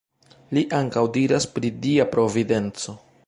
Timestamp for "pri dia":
1.57-2.09